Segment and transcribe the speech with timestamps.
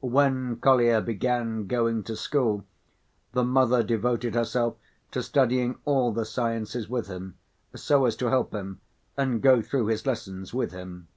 [0.00, 2.64] When Kolya began going to school,
[3.32, 4.76] the mother devoted herself
[5.10, 7.36] to studying all the sciences with him
[7.74, 8.80] so as to help him,
[9.16, 11.08] and go through his lessons with him.